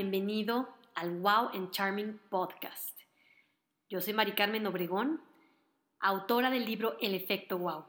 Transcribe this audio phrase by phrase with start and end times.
[0.00, 2.98] Bienvenido al Wow and Charming Podcast.
[3.90, 5.20] Yo soy Mari Carmen Obregón,
[5.98, 7.84] autora del libro El efecto Wow.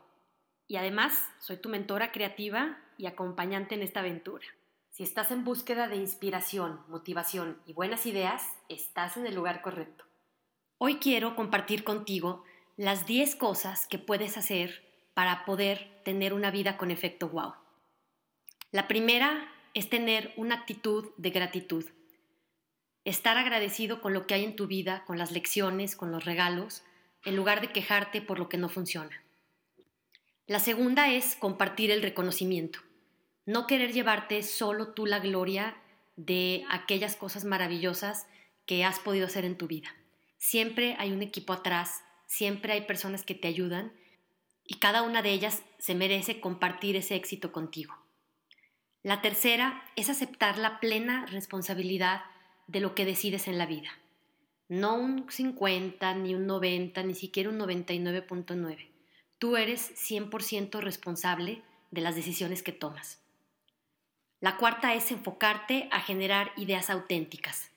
[0.67, 4.43] Y además soy tu mentora creativa y acompañante en esta aventura.
[4.89, 10.03] Si estás en búsqueda de inspiración, motivación y buenas ideas, estás en el lugar correcto.
[10.79, 12.43] Hoy quiero compartir contigo
[12.75, 14.83] las 10 cosas que puedes hacer
[15.13, 17.53] para poder tener una vida con efecto wow.
[18.73, 21.85] La primera es tener una actitud de gratitud.
[23.03, 26.83] Estar agradecido con lo que hay en tu vida, con las lecciones, con los regalos,
[27.25, 29.23] en lugar de quejarte por lo que no funciona.
[30.47, 32.79] La segunda es compartir el reconocimiento.
[33.45, 35.75] No querer llevarte solo tú la gloria
[36.15, 38.27] de aquellas cosas maravillosas
[38.65, 39.89] que has podido hacer en tu vida.
[40.37, 43.93] Siempre hay un equipo atrás, siempre hay personas que te ayudan
[44.65, 47.95] y cada una de ellas se merece compartir ese éxito contigo.
[49.03, 52.21] La tercera es aceptar la plena responsabilidad
[52.67, 53.89] de lo que decides en la vida.
[54.69, 58.87] No un 50, ni un 90, ni siquiera un 99.9.
[59.37, 63.21] Tú eres 100% responsable de las decisiones que tomas.
[64.39, 67.71] La cuarta es enfocarte a generar ideas auténticas.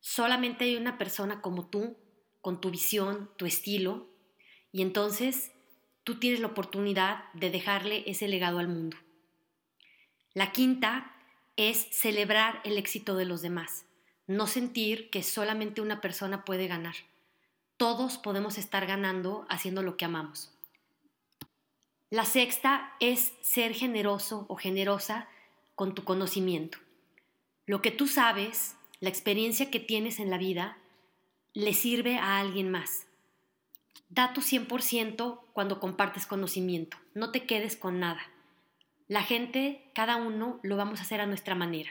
[0.00, 1.96] Solamente hay una persona como tú,
[2.40, 4.08] con tu visión, tu estilo,
[4.70, 5.52] y entonces
[6.02, 8.98] tú tienes la oportunidad de dejarle ese legado al mundo.
[10.34, 11.14] La quinta
[11.56, 13.86] es celebrar el éxito de los demás,
[14.26, 16.94] no sentir que solamente una persona puede ganar.
[17.76, 20.50] Todos podemos estar ganando haciendo lo que amamos.
[22.10, 25.28] La sexta es ser generoso o generosa
[25.74, 26.78] con tu conocimiento.
[27.66, 30.78] Lo que tú sabes, la experiencia que tienes en la vida,
[31.54, 33.06] le sirve a alguien más.
[34.08, 38.22] Da tu 100% cuando compartes conocimiento, no te quedes con nada.
[39.08, 41.90] La gente, cada uno, lo vamos a hacer a nuestra manera.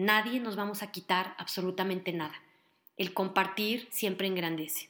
[0.00, 2.32] Nadie nos vamos a quitar absolutamente nada.
[2.96, 4.88] El compartir siempre engrandece.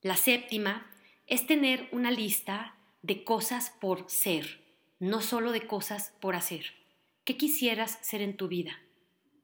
[0.00, 0.88] La séptima
[1.26, 4.62] es tener una lista de cosas por ser,
[5.00, 6.66] no solo de cosas por hacer.
[7.24, 8.78] ¿Qué quisieras ser en tu vida?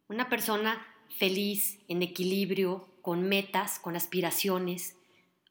[0.07, 4.97] Una persona feliz, en equilibrio, con metas, con aspiraciones,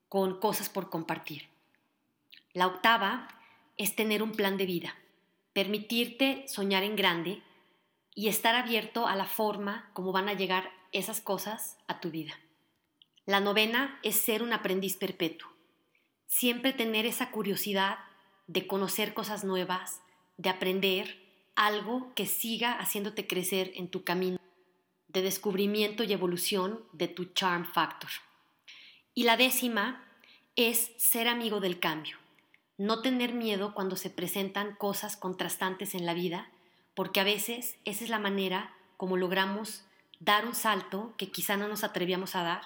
[0.08, 1.50] con cosas por compartir.
[2.54, 3.28] La octava
[3.76, 4.96] es tener un plan de vida
[5.54, 7.42] permitirte soñar en grande
[8.14, 12.34] y estar abierto a la forma como van a llegar esas cosas a tu vida.
[13.26, 15.50] La novena es ser un aprendiz perpetuo.
[16.28, 18.00] Siempre tener esa curiosidad
[18.48, 20.02] de conocer cosas nuevas,
[20.38, 21.22] de aprender
[21.56, 24.38] algo que siga haciéndote crecer en tu camino
[25.08, 28.10] de descubrimiento y evolución de tu charm factor.
[29.14, 30.06] Y la décima
[30.56, 32.18] es ser amigo del cambio
[32.82, 36.50] no tener miedo cuando se presentan cosas contrastantes en la vida,
[36.96, 39.84] porque a veces esa es la manera como logramos
[40.20, 42.62] dar un salto que quizá no nos atrevíamos a dar,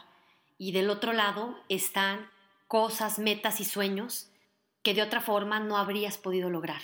[0.57, 2.29] y del otro lado están
[2.67, 4.29] cosas, metas y sueños
[4.83, 6.81] que de otra forma no habrías podido lograr.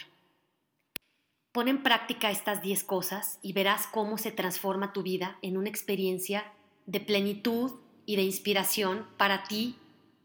[1.52, 5.70] Pon en práctica estas 10 cosas y verás cómo se transforma tu vida en una
[5.70, 6.52] experiencia
[6.86, 7.74] de plenitud
[8.06, 9.78] y de inspiración para ti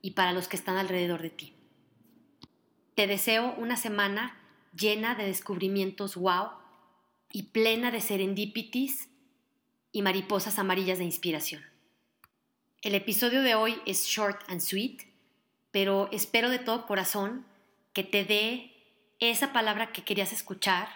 [0.02, 1.52] y para los que están alrededor de ti.
[2.94, 4.38] Te deseo una semana
[4.72, 6.50] llena de descubrimientos wow
[7.32, 9.08] y plena de serendipities
[9.92, 11.62] y mariposas amarillas de inspiración.
[12.82, 15.02] El episodio de hoy es short and sweet,
[15.70, 17.46] pero espero de todo corazón
[17.92, 18.72] que te dé
[19.18, 20.88] esa palabra que querías escuchar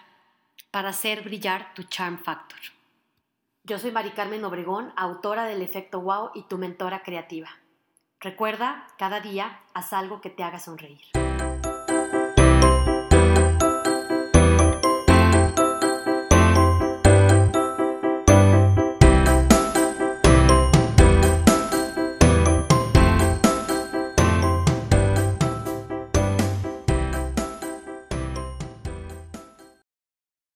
[0.69, 2.59] para hacer brillar tu charm factor.
[3.63, 7.49] Yo soy Mari Carmen Obregón, autora del efecto wow y tu mentora creativa.
[8.19, 11.01] Recuerda, cada día haz algo que te haga sonreír.